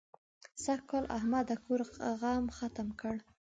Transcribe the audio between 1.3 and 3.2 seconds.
د کور غم ختم کړ.